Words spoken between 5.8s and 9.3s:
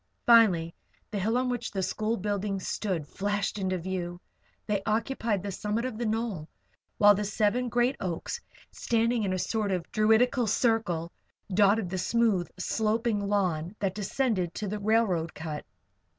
of the knoll, while the seven great oaks, standing